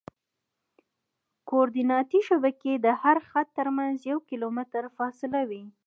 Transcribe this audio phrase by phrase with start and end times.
[0.03, 0.03] د
[1.49, 5.63] کورډیناتي شبکې د هر خط ترمنځ یو کیلومتر فاصله وي